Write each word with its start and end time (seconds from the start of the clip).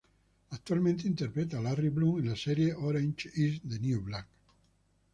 Actualmente 0.49 1.07
interpreta 1.07 1.59
a 1.59 1.61
Larry 1.61 1.89
Bloom 1.89 2.21
en 2.21 2.29
la 2.29 2.35
serie 2.35 2.73
"Orange 2.73 3.29
Is 3.35 3.61
the 3.61 3.77
New 3.77 4.01
Black". 4.01 4.25